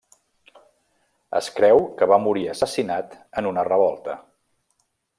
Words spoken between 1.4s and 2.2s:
Es creu que va